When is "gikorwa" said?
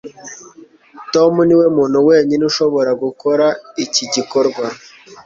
4.13-4.65